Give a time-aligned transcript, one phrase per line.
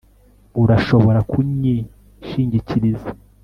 [0.61, 3.09] urashobora kunyishingikiriza